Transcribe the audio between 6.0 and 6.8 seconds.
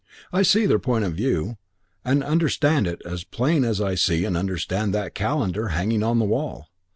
on the wall.